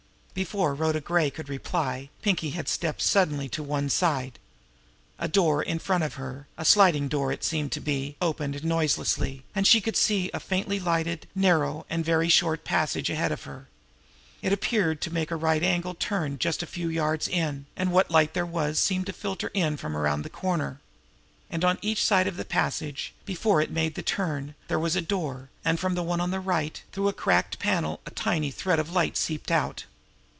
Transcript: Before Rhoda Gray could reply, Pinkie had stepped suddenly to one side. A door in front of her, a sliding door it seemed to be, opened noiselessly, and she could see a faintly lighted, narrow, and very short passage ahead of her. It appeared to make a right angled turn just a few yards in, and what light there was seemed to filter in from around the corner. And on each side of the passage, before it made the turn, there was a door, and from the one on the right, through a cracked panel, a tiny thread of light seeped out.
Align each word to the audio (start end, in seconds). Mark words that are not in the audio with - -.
Before 0.33 0.73
Rhoda 0.73 1.01
Gray 1.01 1.29
could 1.29 1.49
reply, 1.49 2.09
Pinkie 2.21 2.51
had 2.51 2.69
stepped 2.69 3.01
suddenly 3.01 3.49
to 3.49 3.61
one 3.61 3.89
side. 3.89 4.39
A 5.19 5.27
door 5.27 5.61
in 5.61 5.77
front 5.77 6.05
of 6.05 6.13
her, 6.13 6.47
a 6.57 6.63
sliding 6.63 7.09
door 7.09 7.33
it 7.33 7.43
seemed 7.43 7.73
to 7.73 7.81
be, 7.81 8.15
opened 8.21 8.63
noiselessly, 8.63 9.43
and 9.53 9.67
she 9.67 9.81
could 9.81 9.97
see 9.97 10.31
a 10.33 10.39
faintly 10.39 10.79
lighted, 10.79 11.27
narrow, 11.35 11.85
and 11.89 12.05
very 12.05 12.29
short 12.29 12.63
passage 12.63 13.09
ahead 13.09 13.33
of 13.33 13.43
her. 13.43 13.67
It 14.41 14.53
appeared 14.53 15.01
to 15.01 15.13
make 15.13 15.31
a 15.31 15.35
right 15.35 15.61
angled 15.61 15.99
turn 15.99 16.39
just 16.39 16.63
a 16.63 16.65
few 16.65 16.87
yards 16.87 17.27
in, 17.27 17.65
and 17.75 17.91
what 17.91 18.09
light 18.09 18.33
there 18.33 18.45
was 18.45 18.79
seemed 18.79 19.07
to 19.07 19.13
filter 19.13 19.51
in 19.53 19.75
from 19.75 19.97
around 19.97 20.21
the 20.21 20.29
corner. 20.29 20.79
And 21.49 21.65
on 21.65 21.77
each 21.81 22.05
side 22.05 22.25
of 22.27 22.37
the 22.37 22.45
passage, 22.45 23.13
before 23.25 23.59
it 23.59 23.69
made 23.69 23.95
the 23.95 24.01
turn, 24.01 24.55
there 24.69 24.79
was 24.79 24.95
a 24.95 25.01
door, 25.01 25.49
and 25.65 25.77
from 25.77 25.93
the 25.93 26.03
one 26.03 26.21
on 26.21 26.31
the 26.31 26.39
right, 26.39 26.81
through 26.93 27.09
a 27.09 27.13
cracked 27.13 27.59
panel, 27.59 27.99
a 28.05 28.11
tiny 28.11 28.49
thread 28.49 28.79
of 28.79 28.93
light 28.93 29.17
seeped 29.17 29.51
out. 29.51 29.83